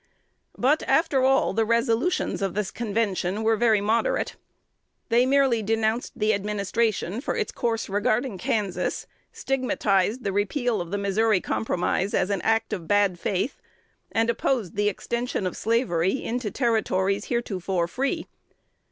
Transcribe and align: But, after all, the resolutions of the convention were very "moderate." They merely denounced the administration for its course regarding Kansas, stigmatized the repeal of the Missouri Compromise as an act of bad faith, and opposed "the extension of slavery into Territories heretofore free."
But, 0.57 0.81
after 0.89 1.21
all, 1.23 1.53
the 1.53 1.63
resolutions 1.63 2.41
of 2.41 2.55
the 2.55 2.63
convention 2.73 3.43
were 3.43 3.55
very 3.55 3.81
"moderate." 3.81 4.35
They 5.09 5.27
merely 5.27 5.61
denounced 5.61 6.13
the 6.17 6.33
administration 6.33 7.21
for 7.21 7.35
its 7.35 7.51
course 7.51 7.87
regarding 7.87 8.39
Kansas, 8.39 9.05
stigmatized 9.31 10.23
the 10.23 10.31
repeal 10.33 10.81
of 10.81 10.89
the 10.89 10.97
Missouri 10.97 11.39
Compromise 11.39 12.15
as 12.15 12.31
an 12.31 12.41
act 12.41 12.73
of 12.73 12.87
bad 12.87 13.19
faith, 13.19 13.61
and 14.11 14.27
opposed 14.31 14.75
"the 14.75 14.89
extension 14.89 15.45
of 15.45 15.55
slavery 15.55 16.13
into 16.13 16.49
Territories 16.49 17.25
heretofore 17.25 17.87
free." 17.87 18.25